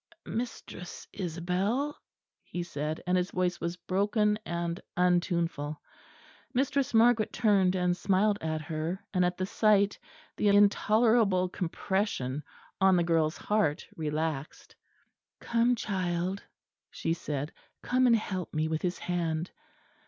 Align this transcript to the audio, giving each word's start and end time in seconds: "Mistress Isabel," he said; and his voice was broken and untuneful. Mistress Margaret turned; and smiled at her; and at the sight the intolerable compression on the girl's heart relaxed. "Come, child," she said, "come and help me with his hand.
"Mistress 0.25 1.07
Isabel," 1.13 1.95
he 2.41 2.63
said; 2.63 3.03
and 3.05 3.15
his 3.15 3.29
voice 3.29 3.61
was 3.61 3.77
broken 3.77 4.39
and 4.47 4.79
untuneful. 4.97 5.79
Mistress 6.55 6.91
Margaret 6.95 7.31
turned; 7.31 7.75
and 7.75 7.95
smiled 7.95 8.39
at 8.41 8.61
her; 8.61 9.05
and 9.13 9.23
at 9.23 9.37
the 9.37 9.45
sight 9.45 9.99
the 10.37 10.47
intolerable 10.47 11.49
compression 11.49 12.41
on 12.79 12.95
the 12.95 13.03
girl's 13.03 13.37
heart 13.37 13.87
relaxed. 13.95 14.75
"Come, 15.39 15.75
child," 15.75 16.41
she 16.89 17.13
said, 17.13 17.51
"come 17.83 18.07
and 18.07 18.15
help 18.15 18.55
me 18.55 18.67
with 18.67 18.81
his 18.81 18.97
hand. 18.97 19.51